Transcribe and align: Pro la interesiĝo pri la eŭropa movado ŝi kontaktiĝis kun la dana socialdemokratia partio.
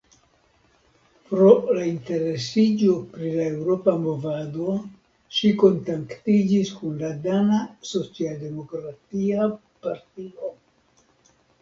Pro 1.31 1.49
la 1.79 1.81
interesiĝo 1.89 2.93
pri 3.17 3.33
la 3.35 3.45
eŭropa 3.51 3.95
movado 4.07 4.79
ŝi 5.41 5.53
kontaktiĝis 5.65 6.75
kun 6.81 6.99
la 7.05 7.13
dana 7.29 7.63
socialdemokratia 7.95 9.51
partio. 9.87 10.55